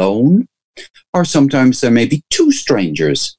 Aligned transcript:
alone, 0.00 0.48
or 1.14 1.24
sometimes 1.24 1.80
there 1.80 1.90
may 1.90 2.06
be 2.06 2.22
two 2.30 2.52
strangers. 2.52 3.36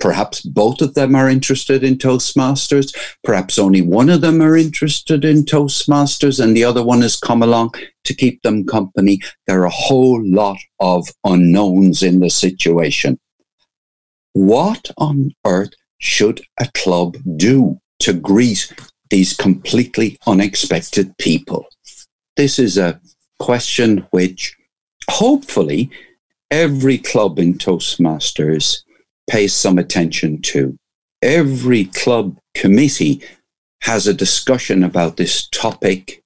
Perhaps 0.00 0.42
both 0.42 0.82
of 0.82 0.92
them 0.94 1.14
are 1.14 1.30
interested 1.30 1.82
in 1.82 1.96
Toastmasters. 1.96 2.94
Perhaps 3.22 3.58
only 3.58 3.80
one 3.80 4.10
of 4.10 4.20
them 4.20 4.42
are 4.42 4.56
interested 4.56 5.24
in 5.24 5.44
Toastmasters 5.44 6.42
and 6.42 6.54
the 6.54 6.64
other 6.64 6.84
one 6.84 7.00
has 7.00 7.16
come 7.16 7.42
along 7.42 7.70
to 8.04 8.14
keep 8.14 8.42
them 8.42 8.66
company. 8.66 9.18
There 9.46 9.62
are 9.62 9.66
a 9.66 9.70
whole 9.70 10.22
lot 10.22 10.58
of 10.80 11.08
unknowns 11.24 12.02
in 12.02 12.20
the 12.20 12.28
situation. 12.28 13.18
What 14.34 14.90
on 14.98 15.30
earth 15.46 15.72
should 15.98 16.42
a 16.60 16.68
club 16.74 17.16
do 17.36 17.78
to 18.00 18.12
greet 18.12 18.70
these 19.08 19.32
completely 19.32 20.18
unexpected 20.26 21.16
people? 21.16 21.64
This 22.36 22.58
is 22.58 22.76
a 22.76 23.00
question 23.38 24.06
which 24.10 24.54
hopefully 25.10 25.90
every 26.50 26.98
club 26.98 27.38
in 27.38 27.54
Toastmasters 27.54 28.82
pays 29.28 29.52
some 29.52 29.78
attention 29.78 30.40
to. 30.42 30.76
Every 31.22 31.86
club 31.86 32.38
committee 32.54 33.22
has 33.82 34.06
a 34.06 34.14
discussion 34.14 34.84
about 34.84 35.16
this 35.16 35.48
topic, 35.48 36.22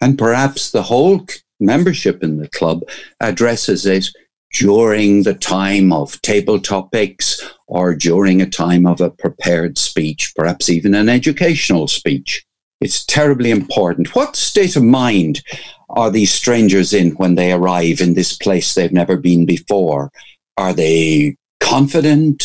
and 0.00 0.18
perhaps 0.18 0.70
the 0.70 0.82
whole 0.82 1.26
membership 1.60 2.22
in 2.22 2.38
the 2.38 2.48
club 2.48 2.82
addresses 3.20 3.84
it 3.84 4.08
during 4.54 5.22
the 5.22 5.34
time 5.34 5.92
of 5.92 6.20
table 6.22 6.58
topics 6.58 7.42
or 7.66 7.94
during 7.94 8.40
a 8.40 8.48
time 8.48 8.86
of 8.86 9.00
a 9.00 9.10
prepared 9.10 9.76
speech, 9.76 10.32
perhaps 10.34 10.70
even 10.70 10.94
an 10.94 11.08
educational 11.08 11.86
speech. 11.86 12.44
It's 12.80 13.04
terribly 13.04 13.50
important. 13.50 14.14
What 14.14 14.36
state 14.36 14.76
of 14.76 14.82
mind 14.82 15.42
are 15.90 16.10
these 16.10 16.32
strangers 16.32 16.92
in 16.92 17.12
when 17.12 17.34
they 17.34 17.52
arrive 17.52 18.00
in 18.00 18.14
this 18.14 18.36
place 18.36 18.74
they've 18.74 18.92
never 18.92 19.16
been 19.16 19.46
before? 19.46 20.10
Are 20.56 20.72
they 20.72 21.36
confident, 21.60 22.44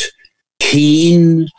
keen? 0.60 1.50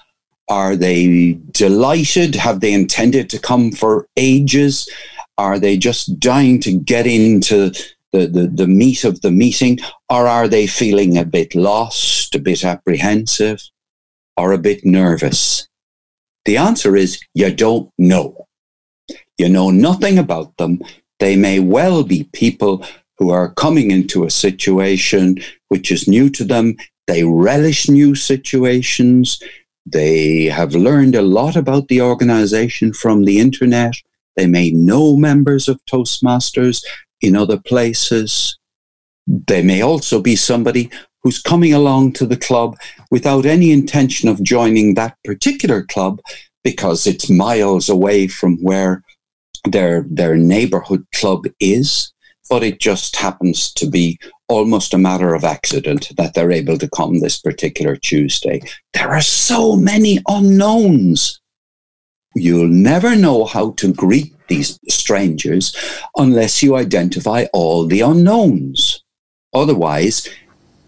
Are 0.49 0.77
they 0.77 1.39
delighted? 1.51 2.35
Have 2.35 2.61
they 2.61 2.73
intended 2.73 3.29
to 3.31 3.39
come 3.39 3.73
for 3.73 4.07
ages? 4.17 4.89
Are 5.37 5.59
they 5.59 5.77
just 5.77 6.19
dying 6.21 6.61
to 6.61 6.79
get 6.79 7.07
into 7.07 7.71
the, 8.13 8.27
the, 8.27 8.47
the 8.47 8.67
meat 8.67 9.05
of 9.05 9.21
the 9.23 9.31
meeting? 9.31 9.79
Or 10.09 10.27
are 10.27 10.49
they 10.49 10.67
feeling 10.67 11.19
a 11.19 11.25
bit 11.25 11.55
lost, 11.55 12.35
a 12.35 12.39
bit 12.39 12.65
apprehensive, 12.65 13.61
or 14.37 14.53
a 14.53 14.59
bit 14.59 14.85
nervous? 14.85 15.67
The 16.45 16.57
answer 16.57 16.95
is 16.97 17.21
you 17.35 17.53
don't 17.53 17.91
know. 17.99 18.47
You 19.39 19.49
know 19.49 19.71
nothing 19.71 20.19
about 20.19 20.57
them. 20.57 20.81
They 21.21 21.37
may 21.37 21.61
well 21.61 22.05
be 22.05 22.29
people 22.33 22.85
who 23.19 23.31
are 23.31 23.55
coming 23.55 23.91
into 23.91 24.25
a 24.25 24.31
situation 24.31 25.39
which 25.69 25.91
is 25.93 26.09
new 26.09 26.29
to 26.31 26.45
them. 26.45 26.77
They 27.07 27.25
relish 27.25 27.89
new 27.89 28.15
situations. 28.15 29.41
They 29.87 30.45
have 30.45 30.75
learned 30.75 31.15
a 31.15 31.23
lot 31.23 31.57
about 31.57 31.89
the 31.89 32.01
organization 32.01 32.93
from 32.93 33.25
the 33.25 33.39
internet. 33.39 33.95
They 34.37 34.47
may 34.47 34.71
know 34.71 35.17
members 35.17 35.69
of 35.69 35.85
Toastmasters 35.87 36.83
in 37.21 37.37
other 37.37 37.59
places. 37.59 38.59
They 39.27 39.63
may 39.63 39.83
also 39.83 40.21
be 40.21 40.37
somebody 40.37 40.91
who's 41.23 41.41
coming 41.41 41.73
along 41.73 42.13
to 42.13 42.27
the 42.27 42.37
club 42.37 42.77
without 43.11 43.47
any 43.47 43.73
intention 43.73 44.29
of 44.29 44.43
joining 44.43 44.95
that 44.95 45.17
particular 45.25 45.83
club 45.83 46.21
because 46.63 47.07
it's 47.07 47.31
miles 47.31 47.89
away 47.89 48.27
from 48.27 48.57
where 48.59 49.03
their 49.65 50.05
their 50.09 50.37
neighborhood 50.37 51.07
club 51.15 51.47
is, 51.61 52.13
but 52.49 52.63
it 52.63 52.81
just 52.81 53.17
happens 53.17 53.73
to 53.73 53.89
be 53.89 54.19
almost 54.49 54.93
a 54.93 54.99
matter 54.99 55.35
of 55.35 55.45
accident 55.45 56.13
that 56.17 56.35
they're 56.35 56.53
able 56.53 56.79
to 56.79 56.91
come 56.91 57.21
this 57.21 57.39
particular 57.41 57.97
Tuesday. 57.97 58.61
There 58.93 59.11
are 59.11 59.23
so 59.23 59.77
many 59.77 60.21
unknowns. 60.29 61.41
You'll 62.37 62.69
never 62.69 63.17
know 63.17 63.45
how 63.45 63.71
to 63.73 63.93
greet 63.93 64.35
these 64.49 64.79
strangers 64.89 65.75
unless 66.17 66.63
you 66.63 66.77
identify 66.77 67.47
all 67.53 67.87
the 67.87 68.01
unknowns. 68.03 69.03
Otherwise, 69.55 70.29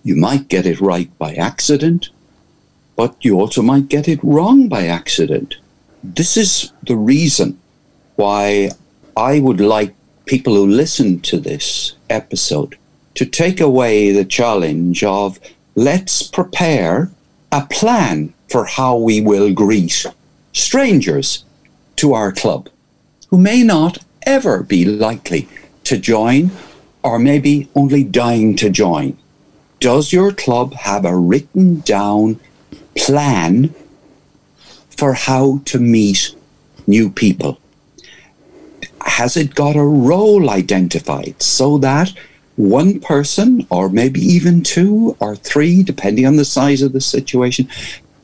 you 0.03 0.17
might 0.17 0.49
get 0.49 0.67
it 0.67 0.81
right 0.81 1.17
by 1.19 1.35
accident, 1.35 2.11
but 2.97 3.25
you 3.25 3.41
also 3.41 3.63
might 3.63 3.89
get 3.89 4.09
it 4.09 4.23
wrong 4.23 4.69
by 4.69 4.87
accident. 4.87 5.55
This 6.03 6.37
is 6.37 6.73
the 6.83 6.97
reason 6.97 7.59
why 8.17 8.71
I 9.17 9.41
would 9.41 9.61
like 9.61 9.95
people 10.25 10.55
who 10.55 10.67
listen 10.67 11.21
to 11.21 11.39
this 11.39 11.95
episode 12.11 12.77
to 13.15 13.25
take 13.25 13.61
away 13.61 14.13
the 14.13 14.25
challenge 14.25 15.05
of 15.05 15.39
let's 15.75 16.23
prepare 16.23 17.11
a 17.53 17.67
plan 17.67 18.35
for 18.49 18.65
how 18.65 18.97
we 18.97 19.21
will 19.21 19.53
greet 19.53 20.07
strangers 20.53 21.45
to 21.97 22.13
our 22.13 22.33
club 22.33 22.69
who 23.29 23.39
may 23.39 23.63
not 23.63 23.99
ever 24.27 24.63
be 24.63 24.85
likely 24.85 25.49
to 25.85 25.97
join 25.97 26.51
or 27.03 27.19
maybe 27.19 27.69
only 27.75 28.03
dying 28.03 28.57
to 28.57 28.69
join. 28.69 29.17
Does 29.81 30.13
your 30.13 30.33
club 30.33 30.75
have 30.75 31.05
a 31.05 31.17
written 31.17 31.81
down 31.81 32.41
plan 32.97 33.75
for 34.91 35.13
how 35.13 35.61
to 35.67 35.79
meet 35.79 36.35
new 36.87 37.11
people? 37.11 37.61
Has 39.07 39.37
it 39.37 39.55
got 39.55 39.77
a 39.77 39.83
role 39.83 40.51
identified 40.51 41.41
so 41.41 41.79
that 41.79 42.13
one 42.57 43.01
person, 43.01 43.67
or 43.71 43.89
maybe 43.89 44.21
even 44.21 44.63
two 44.63 45.17
or 45.21 45.37
three, 45.37 45.83
depending 45.83 46.27
on 46.27 46.37
the 46.37 46.45
size 46.45 46.83
of 46.83 46.93
the 46.93 47.01
situation, 47.01 47.69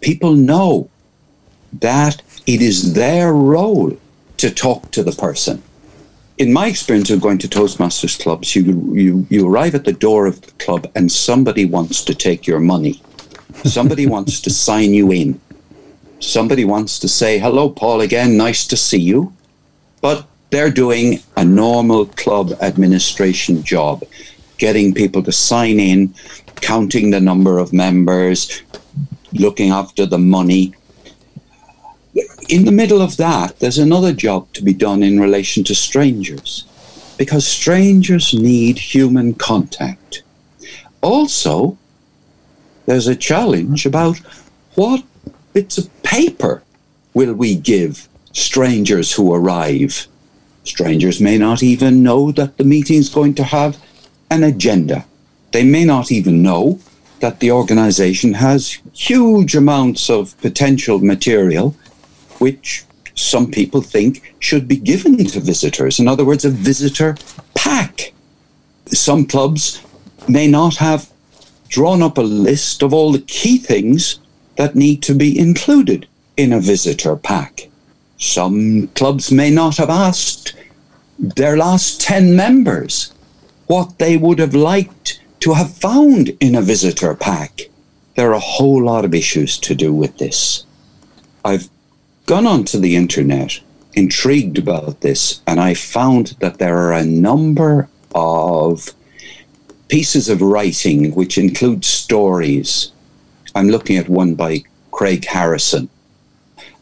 people 0.01 0.35
know 0.35 0.89
that 1.81 2.23
it 2.47 2.61
is 2.61 2.95
their 2.95 3.33
role 3.33 3.97
to 4.39 4.51
talk 4.51 4.91
to 4.91 5.03
the 5.03 5.13
person. 5.13 5.63
In 6.39 6.53
my 6.53 6.67
experience 6.67 7.11
of 7.11 7.21
going 7.21 7.39
to 7.39 7.49
Toastmasters 7.49 8.21
clubs, 8.21 8.57
you, 8.57 8.93
you, 8.95 9.27
you 9.31 9.49
arrive 9.49 9.75
at 9.75 9.85
the 9.85 9.93
door 9.93 10.27
of 10.27 10.41
the 10.41 10.51
club 10.53 10.91
and 10.95 11.13
somebody 11.13 11.67
wants 11.67 12.03
to 12.05 12.15
take 12.15 12.47
your 12.47 12.59
money. 12.59 13.01
Somebody 13.65 14.07
wants 14.15 14.41
to 14.41 14.51
sign 14.51 14.95
you 14.95 15.13
in. 15.13 15.41
Somebody 16.21 16.65
wants 16.65 16.99
to 17.01 17.09
say, 17.09 17.39
Hello, 17.39 17.69
Paul, 17.69 18.01
again, 18.01 18.37
nice 18.37 18.67
to 18.69 18.77
see 18.77 19.01
you. 19.01 19.33
But 20.01 20.27
they're 20.53 20.71
doing 20.71 21.19
a 21.39 21.45
normal 21.45 22.05
club 22.05 22.53
administration 22.61 23.63
job, 23.63 24.05
getting 24.59 24.93
people 24.93 25.23
to 25.23 25.33
sign 25.33 25.81
in, 25.81 26.15
counting 26.57 27.11
the 27.11 27.21
number 27.21 27.59
of 27.59 27.73
members, 27.73 28.63
looking 29.33 29.71
after 29.71 30.05
the 30.05 30.19
money. 30.19 30.75
In 32.51 32.67
the 32.67 32.71
middle 32.71 33.01
of 33.01 33.17
that, 33.17 33.59
there's 33.61 33.79
another 33.79 34.13
job 34.13 34.53
to 34.53 34.63
be 34.63 34.75
done 34.75 35.03
in 35.03 35.19
relation 35.19 35.65
to 35.65 35.75
strangers, 35.75 36.67
because 37.17 37.47
strangers 37.47 38.35
need 38.35 38.79
human 38.79 39.33
contact. 39.33 40.23
Also, 41.01 41.79
there's 42.85 43.07
a 43.07 43.17
challenge 43.17 43.87
about 43.87 44.19
what 44.75 45.03
bits 45.55 45.79
of 45.79 46.03
paper 46.03 46.63
will 47.15 47.33
we 47.33 47.55
give 47.55 48.07
strangers 48.33 49.13
who 49.13 49.33
arrive 49.35 50.09
Strangers 50.65 51.21
may 51.21 51.39
not 51.39 51.63
even 51.63 52.03
know 52.03 52.33
that 52.33 52.57
the 52.57 52.65
meeting 52.65 52.99
is 52.99 53.09
going 53.09 53.35
to 53.35 53.45
have 53.45 53.79
an 54.31 54.43
agenda. 54.43 55.05
They 55.53 55.65
may 55.65 55.85
not 55.85 56.13
even 56.13 56.43
know 56.43 56.79
that 57.21 57.41
the 57.41 57.53
organization 57.53 58.35
has 58.35 58.79
huge 58.93 59.55
amounts 59.55 60.11
of 60.11 60.37
potential 60.41 60.99
material 60.99 61.77
which 62.39 62.85
some 63.15 63.51
people 63.51 63.83
think 63.83 64.35
should 64.39 64.67
be 64.67 64.77
given 64.77 65.17
to 65.19 65.41
visitors. 65.41 66.01
In 66.01 66.09
other 66.09 66.25
words, 66.25 66.45
a 66.45 66.51
visitor 66.51 67.17
pack. 67.55 68.13
Some 68.87 69.27
clubs 69.27 69.83
may 70.29 70.49
not 70.49 70.77
have 70.77 71.11
drawn 71.69 72.03
up 72.03 72.19
a 72.19 72.23
list 72.23 72.83
of 72.83 72.93
all 72.93 73.13
the 73.13 73.21
key 73.21 73.59
things 73.59 74.19
that 74.57 74.75
need 74.75 75.03
to 75.03 75.15
be 75.15 75.39
included 75.39 76.07
in 76.37 76.53
a 76.53 76.61
visitor 76.61 77.17
pack. 77.17 77.69
Some 78.23 78.87
clubs 78.95 79.33
may 79.33 79.51
not 79.51 79.79
have 79.79 79.91
asked 79.91 80.55
their 81.19 81.57
last 81.57 82.01
10 82.01 82.37
members 82.37 83.13
what 83.67 83.99
they 83.99 84.17
would 84.17 84.39
have 84.39 84.55
liked 84.55 85.21
to 85.41 85.55
have 85.55 85.77
found 85.77 86.29
in 86.39 86.55
a 86.55 86.63
visitor 86.63 87.17
pack. 87.17 87.63
There 88.15 88.31
are 88.31 88.35
a 88.35 88.39
whole 88.39 88.81
lot 88.81 89.05
of 89.05 89.13
issues 89.13 89.59
to 89.59 89.75
do 89.75 89.93
with 89.93 90.19
this. 90.19 90.65
I've 91.45 91.69
gone 92.27 92.47
onto 92.47 92.79
the 92.79 92.95
internet, 92.95 93.59
intrigued 93.95 94.57
about 94.57 95.01
this, 95.01 95.43
and 95.49 95.59
I 95.59 95.75
found 95.75 96.37
that 96.39 96.59
there 96.59 96.79
are 96.79 96.93
a 96.93 97.05
number 97.05 97.89
of 98.15 98.93
pieces 99.89 100.29
of 100.29 100.41
writing 100.41 101.13
which 101.17 101.39
include 101.39 101.85
stories. 101.85 102.93
I'm 103.57 103.69
looking 103.69 103.97
at 103.97 104.09
one 104.09 104.37
by 104.37 104.63
Craig 104.93 105.25
Harrison 105.25 105.89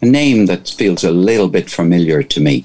a 0.00 0.06
name 0.06 0.46
that 0.46 0.68
feels 0.68 1.04
a 1.04 1.10
little 1.10 1.48
bit 1.48 1.70
familiar 1.70 2.22
to 2.22 2.40
me. 2.40 2.64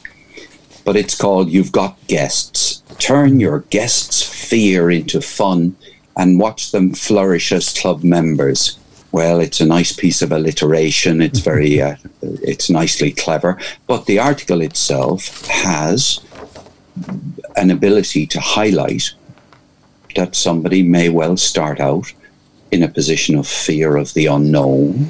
But 0.84 0.96
it's 0.96 1.16
called 1.16 1.50
You've 1.50 1.72
Got 1.72 1.98
Guests. 2.08 2.84
Turn 3.00 3.40
your 3.40 3.60
guests' 3.70 4.22
fear 4.22 4.90
into 4.92 5.20
fun 5.22 5.76
and 6.16 6.40
watch 6.40 6.72
them 6.72 6.94
flourish 6.94 7.52
as 7.52 7.74
club 7.74 8.04
members. 8.04 8.80
Well, 9.12 9.40
it's 9.40 9.60
a 9.60 9.66
nice 9.66 9.92
piece 9.92 10.22
of 10.22 10.32
alliteration. 10.32 11.22
It's 11.22 11.40
very, 11.52 11.82
uh, 11.82 11.96
it's 12.22 12.70
nicely 12.70 13.12
clever. 13.12 13.58
But 13.88 14.06
the 14.06 14.20
article 14.20 14.62
itself 14.62 15.46
has 15.48 16.22
an 17.56 17.72
ability 17.72 18.28
to 18.28 18.40
highlight 18.40 19.14
that 20.16 20.36
somebody 20.36 20.81
may 20.84 21.10
well 21.10 21.36
start 21.36 21.80
out 21.80 22.12
in 22.72 22.84
a 22.84 22.88
position 22.88 23.38
of 23.38 23.48
fear 23.48 23.98
of 23.98 24.14
the 24.14 24.28
unknown. 24.28 25.10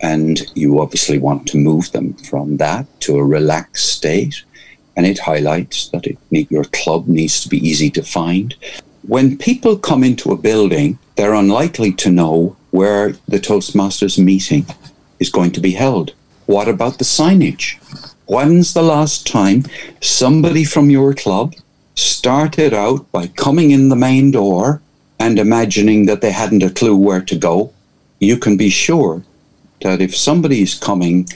And 0.00 0.40
you 0.54 0.80
obviously 0.80 1.18
want 1.18 1.46
to 1.48 1.58
move 1.58 1.92
them 1.92 2.14
from 2.14 2.56
that 2.56 2.86
to 3.00 3.18
a 3.18 3.24
relaxed 3.24 3.90
state. 3.90 4.42
And 4.96 5.06
it 5.06 5.18
highlights 5.18 5.88
that 5.90 6.06
it, 6.06 6.18
your 6.50 6.64
club 6.64 7.06
needs 7.06 7.42
to 7.42 7.48
be 7.48 7.58
easy 7.66 7.90
to 7.90 8.02
find. 8.02 8.54
When 9.02 9.38
people 9.38 9.78
come 9.78 10.04
into 10.04 10.32
a 10.32 10.36
building, 10.36 10.98
they're 11.16 11.34
unlikely 11.34 11.92
to 11.92 12.10
know 12.10 12.56
where 12.70 13.12
the 13.28 13.38
Toastmasters 13.38 14.18
meeting 14.18 14.66
is 15.18 15.30
going 15.30 15.52
to 15.52 15.60
be 15.60 15.72
held. 15.72 16.14
What 16.46 16.68
about 16.68 16.98
the 16.98 17.04
signage? 17.04 17.78
When's 18.26 18.74
the 18.74 18.82
last 18.82 19.26
time 19.26 19.64
somebody 20.00 20.64
from 20.64 20.88
your 20.88 21.14
club 21.14 21.54
started 21.94 22.72
out 22.72 23.10
by 23.12 23.26
coming 23.26 23.70
in 23.70 23.88
the 23.88 23.96
main 23.96 24.30
door 24.30 24.80
and 25.18 25.38
imagining 25.38 26.06
that 26.06 26.20
they 26.20 26.30
hadn't 26.30 26.62
a 26.62 26.70
clue 26.70 26.96
where 26.96 27.20
to 27.20 27.36
go, 27.36 27.72
you 28.18 28.36
can 28.36 28.56
be 28.56 28.70
sure 28.70 29.22
that 29.82 30.00
if 30.00 30.16
somebody 30.16 30.62
is 30.62 30.74
coming 30.74 31.28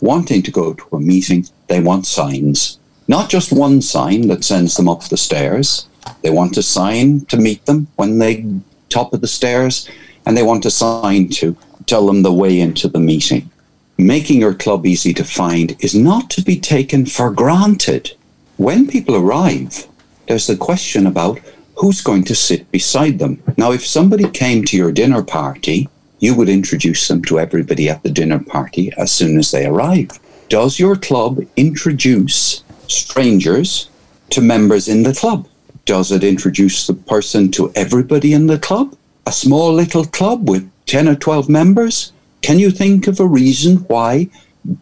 wanting 0.00 0.42
to 0.42 0.50
go 0.50 0.74
to 0.74 0.96
a 0.96 1.00
meeting, 1.00 1.46
they 1.68 1.80
want 1.80 2.06
signs. 2.06 2.78
Not 3.08 3.30
just 3.30 3.52
one 3.52 3.82
sign 3.82 4.28
that 4.28 4.44
sends 4.44 4.76
them 4.76 4.88
up 4.88 5.04
the 5.04 5.16
stairs. 5.16 5.86
They 6.22 6.30
want 6.30 6.56
a 6.56 6.62
sign 6.62 7.24
to 7.26 7.36
meet 7.36 7.64
them 7.66 7.86
when 7.96 8.18
they 8.18 8.46
top 8.88 9.12
of 9.12 9.20
the 9.20 9.26
stairs, 9.26 9.88
and 10.26 10.36
they 10.36 10.42
want 10.42 10.66
a 10.66 10.70
sign 10.70 11.28
to 11.30 11.56
tell 11.86 12.06
them 12.06 12.22
the 12.22 12.32
way 12.32 12.60
into 12.60 12.88
the 12.88 13.00
meeting. 13.00 13.50
Making 13.98 14.40
your 14.40 14.54
club 14.54 14.86
easy 14.86 15.14
to 15.14 15.24
find 15.24 15.76
is 15.80 15.94
not 15.94 16.30
to 16.30 16.42
be 16.42 16.58
taken 16.58 17.06
for 17.06 17.30
granted. 17.30 18.12
When 18.56 18.86
people 18.86 19.16
arrive, 19.16 19.86
there's 20.26 20.46
the 20.46 20.56
question 20.56 21.06
about 21.06 21.40
who's 21.76 22.00
going 22.00 22.24
to 22.24 22.34
sit 22.34 22.70
beside 22.70 23.18
them. 23.18 23.42
Now, 23.56 23.72
if 23.72 23.86
somebody 23.86 24.28
came 24.28 24.64
to 24.66 24.76
your 24.76 24.92
dinner 24.92 25.22
party, 25.22 25.88
you 26.22 26.34
would 26.36 26.48
introduce 26.48 27.08
them 27.08 27.20
to 27.20 27.40
everybody 27.40 27.88
at 27.88 28.00
the 28.04 28.10
dinner 28.10 28.38
party 28.38 28.92
as 28.96 29.10
soon 29.10 29.36
as 29.38 29.50
they 29.50 29.66
arrive. 29.66 30.08
Does 30.48 30.78
your 30.78 30.94
club 30.94 31.44
introduce 31.56 32.62
strangers 32.86 33.90
to 34.30 34.40
members 34.40 34.86
in 34.86 35.02
the 35.02 35.14
club? 35.14 35.48
Does 35.84 36.12
it 36.12 36.22
introduce 36.22 36.86
the 36.86 36.94
person 36.94 37.50
to 37.52 37.72
everybody 37.74 38.34
in 38.34 38.46
the 38.46 38.58
club? 38.58 38.94
A 39.26 39.32
small 39.32 39.72
little 39.72 40.04
club 40.04 40.48
with 40.48 40.70
10 40.86 41.08
or 41.08 41.16
12 41.16 41.48
members? 41.48 42.12
Can 42.40 42.60
you 42.60 42.70
think 42.70 43.08
of 43.08 43.18
a 43.18 43.26
reason 43.26 43.78
why 43.88 44.28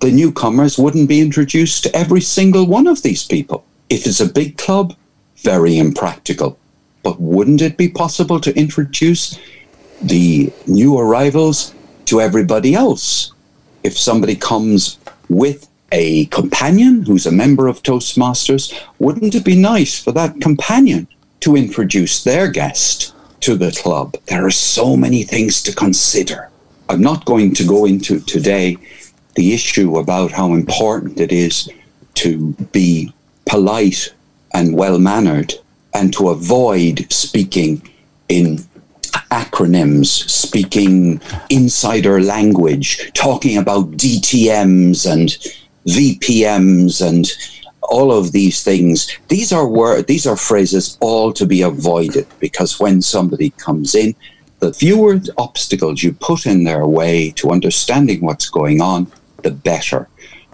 the 0.01 0.11
newcomers 0.11 0.79
wouldn't 0.79 1.09
be 1.09 1.23
introduced 1.23 1.85
to 1.85 1.97
every 1.97 2.21
single 2.21 2.67
one 2.67 2.87
of 2.87 3.01
these 3.01 3.25
people? 3.25 3.65
If 3.89 4.07
it's 4.07 4.21
a 4.21 4.29
big 4.29 4.59
club, 4.59 4.95
very 5.39 5.79
impractical. 5.79 6.59
But 7.03 7.19
wouldn't 7.19 7.63
it 7.63 7.79
be 7.79 7.89
possible 7.89 8.41
to 8.41 8.55
introduce 8.55 9.39
the 10.03 10.53
new 10.67 10.99
arrivals 10.99 11.75
to 12.07 12.21
everybody 12.21 12.75
else? 12.75 13.33
If 13.83 13.97
somebody 13.99 14.37
comes 14.37 14.99
with 15.29 15.69
a 15.93 16.27
companion 16.27 17.03
who's 17.03 17.27
a 17.27 17.33
member 17.33 17.67
of 17.67 17.83
Toastmasters, 17.83 18.79
wouldn't 18.99 19.35
it 19.35 19.45
be 19.45 19.57
nice 19.57 20.03
for 20.03 20.13
that 20.13 20.41
companion 20.41 21.09
to 21.41 21.57
introduce 21.57 22.23
their 22.23 22.49
guest 22.49 23.15
to 23.41 23.57
the 23.57 23.73
club? 23.73 24.17
There 24.27 24.47
are 24.47 24.51
so 24.51 24.97
many 24.97 25.23
things 25.23 25.63
to 25.65 25.75
consider. 25.75 26.51
I'm 26.89 27.01
not 27.01 27.25
going 27.25 27.55
to 27.55 27.67
go 27.67 27.85
into 27.85 28.21
today 28.21 28.77
the 29.35 29.55
issue 29.55 29.99
about 29.99 30.33
how 30.33 30.53
important 30.53 31.21
it 31.21 31.33
is 31.33 31.71
to 32.15 32.53
be 32.73 33.13
polite 33.47 34.13
and 34.53 34.77
well 34.77 34.99
mannered 34.99 35.55
and 35.95 36.13
to 36.15 36.29
avoid 36.29 37.07
speaking 37.11 37.83
in 38.29 38.59
acronyms, 39.31 40.07
speaking 40.29 41.21
insider 41.49 42.21
language, 42.21 43.13
talking 43.15 43.59
about 43.59 43.93
DTMs 43.93 45.11
and 45.11 45.29
VPMs 45.87 47.07
and 47.07 47.31
all 47.83 48.13
of 48.13 48.33
these 48.33 48.63
things. 48.63 49.09
These 49.29 49.53
are 49.53 49.67
word, 49.67 50.07
these 50.07 50.27
are 50.27 50.37
phrases 50.37 50.97
all 51.01 51.33
to 51.33 51.47
be 51.47 51.63
avoided 51.63 52.27
because 52.39 52.79
when 52.79 53.03
somebody 53.03 53.51
comes 53.51 53.95
in, 53.95 54.15
the 54.61 54.73
fewer 54.73 55.21
obstacles 55.39 56.03
you 56.03 56.13
put 56.13 56.47
in 56.47 56.65
their 56.65 56.87
way 56.87 57.31
to 57.33 57.51
understanding 57.51 58.21
what's 58.21 58.51
going 58.51 58.81
on, 58.81 59.11
the 59.43 59.51
better. 59.51 60.09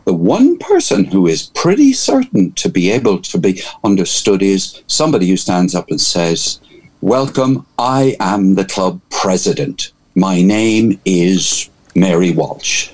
The 0.04 0.14
one 0.14 0.58
person 0.58 1.04
who 1.04 1.26
is 1.26 1.50
pretty 1.54 1.92
certain 1.92 2.52
to 2.52 2.68
be 2.68 2.90
able 2.92 3.18
to 3.18 3.38
be 3.38 3.60
understood 3.82 4.40
is 4.40 4.82
somebody 4.86 5.26
who 5.26 5.36
stands 5.36 5.74
up 5.74 5.90
and 5.90 6.00
says, 6.00 6.60
Welcome, 7.02 7.66
I 7.78 8.16
am 8.20 8.54
the 8.54 8.64
club 8.64 9.00
president. 9.10 9.92
My 10.14 10.40
name 10.40 10.98
is 11.04 11.68
Mary 11.94 12.30
Walsh. 12.30 12.90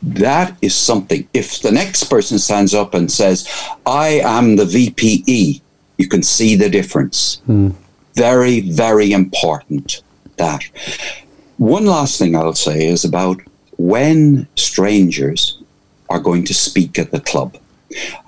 That 0.00 0.56
is 0.62 0.76
something. 0.76 1.28
If 1.34 1.60
the 1.60 1.72
next 1.72 2.04
person 2.04 2.38
stands 2.38 2.72
up 2.72 2.94
and 2.94 3.10
says, 3.10 3.48
I 3.84 4.20
am 4.24 4.54
the 4.54 4.64
VPE, 4.64 5.60
you 5.98 6.08
can 6.08 6.22
see 6.22 6.54
the 6.54 6.70
difference. 6.70 7.42
Mm. 7.48 7.74
Very, 8.14 8.60
very 8.60 9.12
important 9.12 10.02
that. 10.36 10.62
One 11.58 11.86
last 11.86 12.16
thing 12.16 12.36
I'll 12.36 12.54
say 12.54 12.86
is 12.86 13.04
about 13.04 13.40
when 13.76 14.46
strangers 14.56 15.60
are 16.08 16.20
going 16.20 16.44
to 16.44 16.54
speak 16.54 16.98
at 16.98 17.10
the 17.10 17.20
club. 17.20 17.56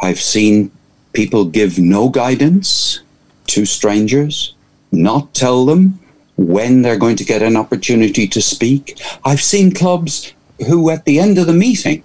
I've 0.00 0.20
seen 0.20 0.72
people 1.12 1.44
give 1.44 1.78
no 1.78 2.08
guidance 2.08 3.00
to 3.46 3.64
strangers, 3.64 4.54
not 4.92 5.34
tell 5.34 5.64
them 5.64 5.98
when 6.36 6.82
they're 6.82 6.98
going 6.98 7.16
to 7.16 7.24
get 7.24 7.42
an 7.42 7.56
opportunity 7.56 8.26
to 8.28 8.40
speak. 8.40 9.00
I've 9.24 9.40
seen 9.40 9.72
clubs 9.72 10.32
who, 10.66 10.90
at 10.90 11.04
the 11.04 11.18
end 11.18 11.38
of 11.38 11.46
the 11.46 11.52
meeting, 11.52 12.02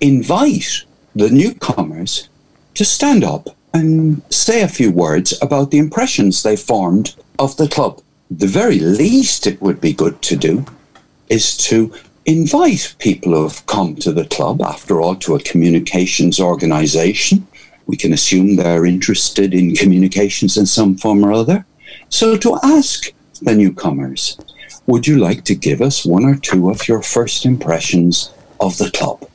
invite 0.00 0.84
the 1.14 1.30
newcomers 1.30 2.28
to 2.74 2.84
stand 2.84 3.24
up 3.24 3.48
and 3.74 4.22
say 4.30 4.62
a 4.62 4.68
few 4.68 4.90
words 4.90 5.40
about 5.42 5.70
the 5.70 5.78
impressions 5.78 6.42
they 6.42 6.56
formed 6.56 7.14
of 7.38 7.56
the 7.56 7.68
club. 7.68 8.00
The 8.30 8.46
very 8.46 8.78
least 8.78 9.46
it 9.46 9.60
would 9.60 9.80
be 9.80 9.92
good 9.92 10.20
to 10.22 10.36
do 10.36 10.64
is 11.28 11.56
to 11.68 11.92
invite 12.26 12.94
people 12.98 13.32
who 13.32 13.42
have 13.42 13.64
come 13.66 13.96
to 13.96 14.12
the 14.12 14.26
club, 14.26 14.60
after 14.62 15.00
all, 15.00 15.16
to 15.16 15.34
a 15.34 15.40
communications 15.40 16.38
organization. 16.38 17.46
We 17.86 17.96
can 17.96 18.12
assume 18.12 18.56
they're 18.56 18.84
interested 18.84 19.54
in 19.54 19.74
communications 19.74 20.56
in 20.56 20.66
some 20.66 20.96
form 20.96 21.24
or 21.24 21.32
other. 21.32 21.64
So 22.10 22.36
to 22.38 22.58
ask 22.62 23.12
the 23.42 23.54
newcomers, 23.54 24.38
would 24.86 25.06
you 25.06 25.18
like 25.18 25.44
to 25.44 25.54
give 25.54 25.82
us 25.82 26.04
one 26.04 26.24
or 26.24 26.36
two 26.36 26.70
of 26.70 26.88
your 26.88 27.02
first 27.02 27.44
impressions 27.44 28.32
of 28.60 28.78
the 28.78 28.90
club? 28.90 29.28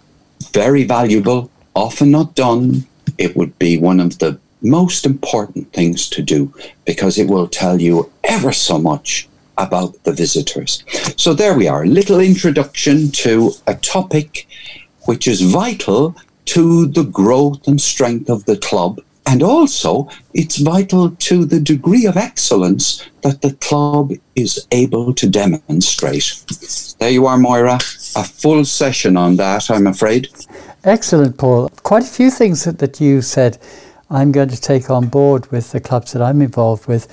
Very 0.52 0.84
valuable, 0.84 1.52
often 1.76 2.12
not 2.12 2.36
done. 2.36 2.86
It 3.18 3.36
would 3.36 3.58
be 3.60 3.78
one 3.78 4.00
of 4.00 4.20
the 4.20 4.40
most 4.62 5.06
important 5.06 5.72
things 5.74 6.10
to 6.10 6.22
do 6.22 6.54
because 6.86 7.18
it 7.18 7.28
will 7.28 7.48
tell 7.48 7.82
you 7.82 8.12
ever 8.24 8.52
so 8.52 8.80
much 8.80 9.28
about 9.58 10.04
the 10.04 10.14
visitors. 10.14 10.84
So 11.18 11.34
there 11.34 11.56
we 11.56 11.68
are, 11.68 11.84
a 11.84 11.88
little 11.88 12.20
introduction 12.20 13.12
to 13.12 13.52
a 13.68 13.76
topic 13.76 14.48
which 15.02 15.28
is 15.28 15.42
vital 15.42 16.16
to 16.46 16.88
the 16.88 17.04
growth 17.04 17.68
and 17.68 17.80
strength 17.80 18.30
of 18.30 18.46
the 18.46 18.58
club. 18.58 19.00
And 19.26 19.42
also, 19.42 20.10
it's 20.34 20.58
vital 20.58 21.12
to 21.12 21.46
the 21.46 21.60
degree 21.60 22.06
of 22.06 22.18
excellence 22.18 23.08
that 23.22 23.42
the 23.42 23.54
club 23.54 24.12
is 24.36 24.68
able 24.72 25.14
to 25.14 25.30
demonstrate. 25.30 26.44
There 27.00 27.10
you 27.10 27.26
are, 27.26 27.38
Moira. 27.38 27.80
A 28.16 28.24
full 28.24 28.66
session 28.66 29.18
on 29.18 29.38
that, 29.38 29.72
I'm 29.72 29.88
afraid. 29.88 30.28
Excellent, 30.84 31.38
Paul. 31.38 31.70
Quite 31.84 32.04
a 32.04 32.08
few 32.08 32.30
things 32.30 32.66
that, 32.66 32.80
that 32.80 33.00
you 33.00 33.22
said 33.22 33.58
I'm 34.10 34.32
going 34.32 34.50
to 34.50 34.62
take 34.62 34.90
on 34.90 35.08
board 35.08 35.52
with 35.52 35.72
the 35.72 35.80
clubs 35.80 36.12
that 36.12 36.22
I'm 36.22 36.42
involved 36.42 36.88
with. 36.88 37.08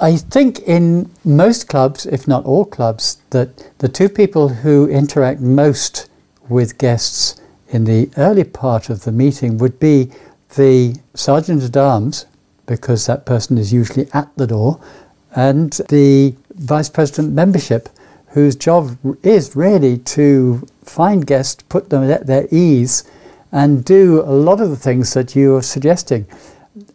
I 0.00 0.16
think 0.16 0.60
in 0.60 1.10
most 1.24 1.68
clubs, 1.68 2.06
if 2.06 2.26
not 2.26 2.44
all 2.46 2.64
clubs, 2.64 3.20
that 3.30 3.78
the 3.78 3.88
two 3.88 4.08
people 4.08 4.48
who 4.48 4.88
interact 4.88 5.40
most 5.40 6.08
with 6.48 6.78
guests 6.78 7.38
in 7.68 7.84
the 7.84 8.10
early 8.16 8.44
part 8.44 8.88
of 8.88 9.04
the 9.04 9.12
meeting 9.12 9.58
would 9.58 9.78
be 9.78 10.10
the 10.56 10.96
sergeant 11.14 11.62
at 11.62 11.76
arms, 11.76 12.26
because 12.66 13.06
that 13.06 13.26
person 13.26 13.58
is 13.58 13.72
usually 13.72 14.08
at 14.12 14.28
the 14.36 14.46
door, 14.46 14.80
and 15.34 15.72
the 15.88 16.34
vice 16.54 16.88
president 16.88 17.32
membership, 17.32 17.88
whose 18.28 18.54
job 18.54 18.96
is 19.22 19.56
really 19.56 19.98
to 19.98 20.66
find 20.84 21.26
guests, 21.26 21.62
put 21.68 21.90
them 21.90 22.08
at 22.10 22.26
their 22.26 22.46
ease, 22.50 23.04
and 23.52 23.84
do 23.84 24.20
a 24.20 24.30
lot 24.30 24.60
of 24.60 24.70
the 24.70 24.76
things 24.76 25.14
that 25.14 25.34
you 25.34 25.56
are 25.56 25.62
suggesting. 25.62 26.26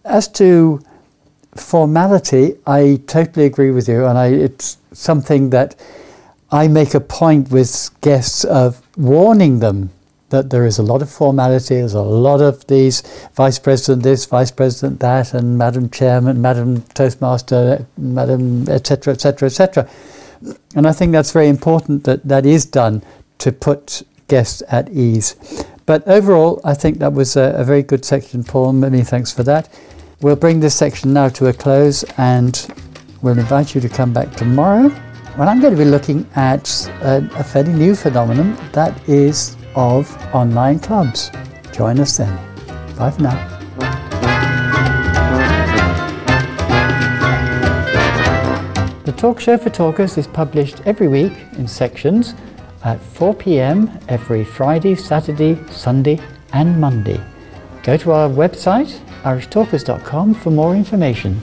As 0.06 0.28
to 0.30 0.82
formality, 1.56 2.56
I 2.66 3.02
totally 3.08 3.46
agree 3.46 3.72
with 3.72 3.88
you, 3.90 4.06
and 4.06 4.18
I, 4.18 4.28
it's 4.28 4.78
something 4.94 5.50
that 5.50 5.76
I 6.52 6.68
make 6.68 6.94
a 6.94 7.02
point 7.02 7.52
with 7.52 7.90
guests 8.02 8.46
of 8.46 8.82
warning 8.96 9.60
them 9.60 9.90
that 10.30 10.50
there 10.50 10.66
is 10.66 10.78
a 10.78 10.84
lot 10.84 11.02
of 11.02 11.10
formality, 11.10 11.76
there's 11.76 11.94
a 11.94 12.02
lot 12.02 12.42
of 12.42 12.66
these 12.68 13.02
vice 13.36 13.60
president 13.60 14.04
this, 14.04 14.26
vice 14.26 14.52
president 14.52 15.00
that, 15.00 15.34
and 15.34 15.58
madam 15.58 15.90
chairman, 15.90 16.42
madam 16.42 16.82
toastmaster, 16.94 17.86
madam 17.98 18.68
etc. 18.70 19.14
etc. 19.14 19.48
etc. 19.48 19.90
And 20.76 20.88
I 20.88 20.92
think 20.92 21.12
that's 21.12 21.32
very 21.32 21.48
important 21.48 22.04
that 22.04 22.28
that 22.28 22.46
is 22.46 22.66
done 22.66 23.04
to 23.40 23.52
put 23.52 24.04
guests 24.28 24.64
at 24.70 24.90
ease. 24.90 25.36
But 25.86 26.08
overall, 26.08 26.60
I 26.64 26.74
think 26.74 26.98
that 27.00 27.14
was 27.14 27.36
a, 27.36 27.54
a 27.58 27.64
very 27.64 27.84
good 27.84 28.04
section, 28.04 28.44
Paul. 28.44 28.74
Many 28.74 29.04
thanks 29.04 29.32
for 29.32 29.44
that. 29.44 29.70
We'll 30.22 30.36
bring 30.36 30.60
this 30.60 30.76
section 30.76 31.14
now 31.14 31.30
to 31.30 31.48
a 31.48 31.54
close 31.54 32.04
and 32.18 32.68
we'll 33.22 33.38
invite 33.38 33.76
you 33.76 33.82
to 33.82 33.90
come 33.90 34.14
back 34.14 34.32
tomorrow 34.36 34.90
when 35.36 35.50
I'm 35.50 35.60
going 35.60 35.76
to 35.76 35.78
be 35.78 35.90
looking 35.90 36.28
at 36.36 36.90
a, 37.02 37.30
a 37.36 37.44
fairly 37.44 37.74
new 37.74 37.94
phenomenon 37.96 38.56
that 38.72 39.08
is 39.10 39.58
of 39.76 40.16
online 40.34 40.80
clubs. 40.80 41.32
Join 41.72 42.00
us 42.00 42.18
then. 42.18 42.34
Bye 42.98 43.12
for 43.12 43.22
now. 43.22 43.52
The 49.06 49.12
Talk 49.12 49.40
Show 49.40 49.58
for 49.58 49.70
Talkers 49.70 50.18
is 50.18 50.26
published 50.26 50.82
every 50.86 51.08
week 51.08 51.34
in 51.58 51.68
sections 51.68 52.34
at 52.84 53.00
4 53.00 53.34
pm 53.34 54.00
every 54.08 54.44
Friday, 54.44 54.96
Saturday, 54.96 55.60
Sunday, 55.70 56.20
and 56.54 56.80
Monday. 56.80 57.22
Go 57.84 57.98
to 57.98 58.12
our 58.12 58.30
website, 58.30 59.00
irishtalkers.com, 59.24 60.34
for 60.34 60.50
more 60.50 60.76
information. 60.76 61.40